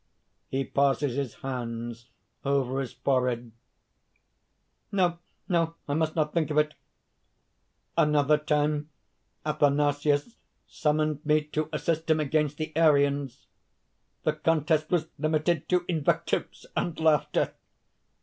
[0.49, 2.09] (He passes his hands
[2.43, 3.51] over his forehead.)
[4.91, 5.19] "No!
[5.47, 5.75] no!
[5.87, 6.73] I must not think of it!
[7.95, 8.89] "Another time
[9.45, 13.45] Athanasius summoned me to assist him against the Arians.
[14.23, 17.53] The contest was limited to invectives and laughter.